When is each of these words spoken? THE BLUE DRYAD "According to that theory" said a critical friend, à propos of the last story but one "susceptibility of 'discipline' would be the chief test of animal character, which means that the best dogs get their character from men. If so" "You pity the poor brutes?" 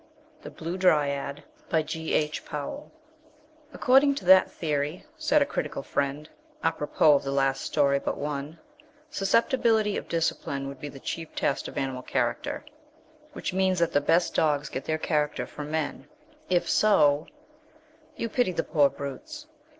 THE 0.41 0.49
BLUE 0.49 0.79
DRYAD 0.79 1.43
"According 3.71 4.15
to 4.15 4.25
that 4.25 4.49
theory" 4.49 5.05
said 5.15 5.43
a 5.43 5.45
critical 5.45 5.83
friend, 5.83 6.27
à 6.63 6.75
propos 6.75 7.17
of 7.17 7.23
the 7.23 7.29
last 7.31 7.61
story 7.61 7.99
but 7.99 8.17
one 8.17 8.57
"susceptibility 9.11 9.97
of 9.97 10.07
'discipline' 10.07 10.67
would 10.67 10.79
be 10.79 10.89
the 10.89 10.99
chief 10.99 11.35
test 11.35 11.67
of 11.67 11.77
animal 11.77 12.01
character, 12.01 12.65
which 13.33 13.53
means 13.53 13.77
that 13.77 13.91
the 13.93 14.01
best 14.01 14.33
dogs 14.33 14.69
get 14.69 14.85
their 14.85 14.97
character 14.97 15.45
from 15.45 15.69
men. 15.69 16.07
If 16.49 16.67
so" 16.67 17.27
"You 18.17 18.27
pity 18.27 18.53
the 18.53 18.63
poor 18.63 18.89
brutes?" 18.89 19.45